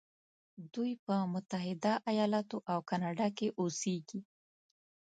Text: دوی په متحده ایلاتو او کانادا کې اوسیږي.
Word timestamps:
دوی 0.73 0.91
په 1.05 1.15
متحده 1.33 1.93
ایلاتو 2.09 2.57
او 2.71 2.79
کانادا 2.89 3.27
کې 3.37 3.47
اوسیږي. 3.59 4.21